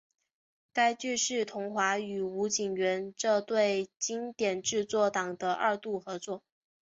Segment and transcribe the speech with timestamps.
[0.73, 6.41] 该剧是桐华与吴锦源这对经典制作档的二度合作。